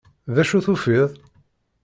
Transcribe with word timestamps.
D 0.33 0.35
acu 0.41 0.59
tufiḍ? 0.65 1.09